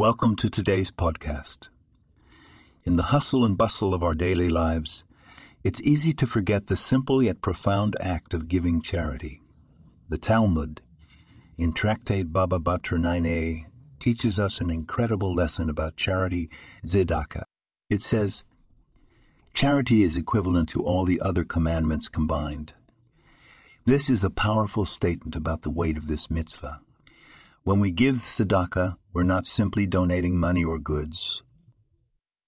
Welcome 0.00 0.34
to 0.36 0.48
today's 0.48 0.90
podcast. 0.90 1.68
In 2.84 2.96
the 2.96 3.12
hustle 3.12 3.44
and 3.44 3.58
bustle 3.58 3.92
of 3.92 4.02
our 4.02 4.14
daily 4.14 4.48
lives, 4.48 5.04
it's 5.62 5.82
easy 5.82 6.14
to 6.14 6.26
forget 6.26 6.68
the 6.68 6.74
simple 6.74 7.22
yet 7.22 7.42
profound 7.42 7.98
act 8.00 8.32
of 8.32 8.48
giving 8.48 8.80
charity. 8.80 9.42
The 10.08 10.16
Talmud, 10.16 10.80
in 11.58 11.74
Tractate 11.74 12.32
Baba 12.32 12.58
Batra 12.58 12.98
9a, 12.98 13.66
teaches 13.98 14.38
us 14.38 14.58
an 14.58 14.70
incredible 14.70 15.34
lesson 15.34 15.68
about 15.68 15.96
charity, 15.96 16.48
tzedakah. 16.86 17.42
It 17.90 18.02
says, 18.02 18.44
Charity 19.52 20.02
is 20.02 20.16
equivalent 20.16 20.70
to 20.70 20.82
all 20.82 21.04
the 21.04 21.20
other 21.20 21.44
commandments 21.44 22.08
combined. 22.08 22.72
This 23.84 24.08
is 24.08 24.24
a 24.24 24.30
powerful 24.30 24.86
statement 24.86 25.36
about 25.36 25.60
the 25.60 25.68
weight 25.68 25.98
of 25.98 26.06
this 26.06 26.30
mitzvah. 26.30 26.80
When 27.62 27.78
we 27.78 27.90
give 27.90 28.22
tzedakah, 28.22 28.96
we're 29.12 29.22
not 29.22 29.46
simply 29.46 29.86
donating 29.86 30.38
money 30.38 30.64
or 30.64 30.78
goods. 30.78 31.42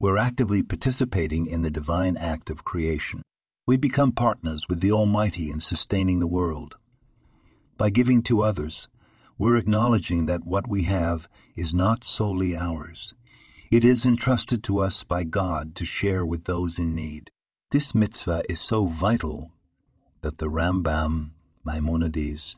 We're 0.00 0.16
actively 0.16 0.62
participating 0.62 1.46
in 1.46 1.60
the 1.60 1.70
divine 1.70 2.16
act 2.16 2.48
of 2.48 2.64
creation. 2.64 3.20
We 3.66 3.76
become 3.76 4.12
partners 4.12 4.70
with 4.70 4.80
the 4.80 4.90
Almighty 4.90 5.50
in 5.50 5.60
sustaining 5.60 6.20
the 6.20 6.26
world. 6.26 6.76
By 7.76 7.90
giving 7.90 8.22
to 8.22 8.42
others, 8.42 8.88
we're 9.36 9.58
acknowledging 9.58 10.24
that 10.26 10.46
what 10.46 10.66
we 10.66 10.84
have 10.84 11.28
is 11.56 11.74
not 11.74 12.04
solely 12.04 12.56
ours. 12.56 13.12
It 13.70 13.84
is 13.84 14.06
entrusted 14.06 14.64
to 14.64 14.78
us 14.78 15.04
by 15.04 15.24
God 15.24 15.74
to 15.76 15.84
share 15.84 16.24
with 16.24 16.44
those 16.44 16.78
in 16.78 16.94
need. 16.94 17.30
This 17.70 17.94
mitzvah 17.94 18.44
is 18.48 18.60
so 18.60 18.86
vital 18.86 19.52
that 20.22 20.38
the 20.38 20.48
Rambam 20.48 21.32
Maimonides 21.64 22.56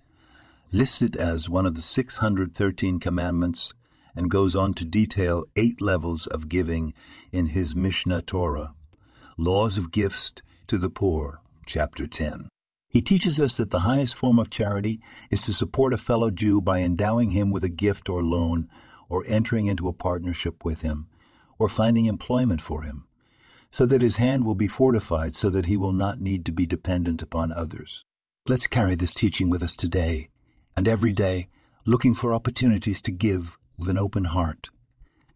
lists 0.73 1.03
it 1.03 1.17
as 1.17 1.49
one 1.49 1.67
of 1.67 1.75
the 1.75 1.83
613 1.83 2.99
commandments 2.99 3.75
and 4.17 4.31
goes 4.31 4.55
on 4.55 4.75
to 4.75 4.85
detail 4.85 5.45
eight 5.57 5.81
levels 5.81 6.27
of 6.27 6.49
giving 6.49 6.95
in 7.33 7.47
his 7.47 7.75
Mishnah 7.75 8.23
Torah, 8.23 8.75
Laws 9.37 9.79
of 9.79 9.93
Gifts 9.93 10.35
to 10.67 10.79
the 10.79 10.91
Poor, 10.91 11.41
chapter 11.67 12.07
10. 12.07 12.49
He 12.89 13.03
teaches 13.03 13.41
us 13.41 13.57
that 13.57 13.71
the 13.71 13.81
highest 13.81 14.15
form 14.15 14.39
of 14.39 14.51
charity 14.51 15.01
is 15.31 15.43
to 15.43 15.53
support 15.53 15.93
a 15.93 15.99
fellow 15.99 16.31
Jew 16.31 16.61
by 16.61 16.79
endowing 16.79 17.31
him 17.31 17.51
with 17.51 17.65
a 17.65 17.69
gift 17.69 18.09
or 18.09 18.23
loan, 18.23 18.69
or 19.09 19.25
entering 19.27 19.67
into 19.67 19.89
a 19.89 19.93
partnership 19.93 20.65
with 20.65 20.83
him, 20.83 21.09
or 21.59 21.69
finding 21.69 22.07
employment 22.07 22.63
for 22.63 22.83
him, 22.83 23.07
so 23.71 23.85
that 23.87 24.03
his 24.03 24.17
hand 24.19 24.45
will 24.45 24.55
be 24.55 24.69
fortified 24.69 25.35
so 25.35 25.51
that 25.51 25.67
he 25.67 25.77
will 25.77 25.93
not 25.93 26.21
need 26.21 26.45
to 26.47 26.53
be 26.53 26.67
dependent 26.67 27.21
upon 27.21 27.53
others. 27.53 28.05
Let's 28.47 28.69
carry 28.69 28.95
this 28.95 29.13
teaching 29.13 29.51
with 29.51 29.63
us 29.63 29.75
today 29.75 30.29
and 30.77 30.89
every 30.89 31.13
day, 31.13 31.49
looking 31.87 32.15
for 32.15 32.35
opportunities 32.35 33.01
to 33.03 33.11
give 33.11 33.59
with 33.79 33.89
an 33.89 33.99
open 33.99 34.25
heart, 34.25 34.71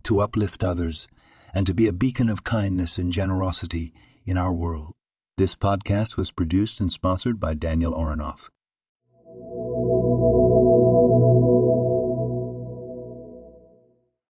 to 0.04 0.20
uplift 0.20 0.64
others, 0.64 1.08
and 1.54 1.66
to 1.66 1.74
be 1.74 1.86
a 1.86 1.92
beacon 1.92 2.28
of 2.28 2.44
kindness 2.44 2.98
and 2.98 3.12
generosity 3.12 3.92
in 4.26 4.36
our 4.36 4.52
world. 4.52 4.94
This 5.36 5.54
podcast 5.54 6.16
was 6.16 6.32
produced 6.32 6.80
and 6.80 6.92
sponsored 6.92 7.38
by 7.38 7.54
Daniel 7.54 7.92
Aronoff. 7.92 8.48